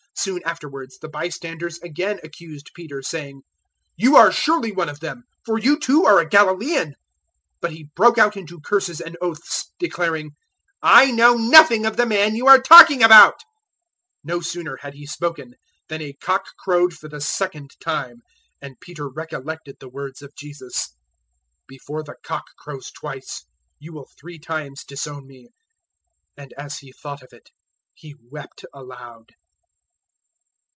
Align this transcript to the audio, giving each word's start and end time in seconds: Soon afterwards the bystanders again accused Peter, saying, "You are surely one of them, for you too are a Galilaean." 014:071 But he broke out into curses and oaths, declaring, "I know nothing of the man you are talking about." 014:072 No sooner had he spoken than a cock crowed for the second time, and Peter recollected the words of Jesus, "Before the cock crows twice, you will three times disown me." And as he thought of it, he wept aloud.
Soon 0.13 0.41
afterwards 0.45 0.99
the 0.99 1.09
bystanders 1.09 1.79
again 1.79 2.19
accused 2.23 2.69
Peter, 2.75 3.01
saying, 3.01 3.41
"You 3.95 4.15
are 4.17 4.31
surely 4.31 4.71
one 4.71 4.89
of 4.89 4.99
them, 4.99 5.23
for 5.43 5.57
you 5.57 5.79
too 5.79 6.05
are 6.05 6.19
a 6.19 6.29
Galilaean." 6.29 6.89
014:071 6.91 6.95
But 7.61 7.71
he 7.71 7.89
broke 7.95 8.17
out 8.19 8.37
into 8.37 8.61
curses 8.61 9.01
and 9.01 9.17
oaths, 9.19 9.71
declaring, 9.79 10.35
"I 10.83 11.09
know 11.09 11.35
nothing 11.37 11.87
of 11.87 11.97
the 11.97 12.05
man 12.05 12.35
you 12.35 12.45
are 12.47 12.61
talking 12.61 13.01
about." 13.01 13.39
014:072 14.25 14.25
No 14.25 14.41
sooner 14.41 14.77
had 14.81 14.93
he 14.93 15.07
spoken 15.07 15.55
than 15.87 16.03
a 16.03 16.13
cock 16.13 16.45
crowed 16.59 16.93
for 16.93 17.07
the 17.09 17.21
second 17.21 17.71
time, 17.79 18.21
and 18.61 18.79
Peter 18.79 19.09
recollected 19.09 19.77
the 19.79 19.89
words 19.89 20.21
of 20.21 20.35
Jesus, 20.35 20.89
"Before 21.67 22.03
the 22.03 22.17
cock 22.21 22.45
crows 22.59 22.91
twice, 22.91 23.45
you 23.79 23.91
will 23.93 24.09
three 24.19 24.37
times 24.37 24.83
disown 24.83 25.25
me." 25.25 25.49
And 26.37 26.53
as 26.59 26.77
he 26.79 26.91
thought 26.91 27.23
of 27.23 27.29
it, 27.33 27.49
he 27.95 28.13
wept 28.29 28.65
aloud. 28.71 29.31